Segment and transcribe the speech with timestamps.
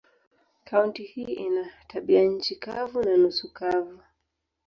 [0.65, 3.99] Kaunti hii ina tabianchi kavu na nusu kavu.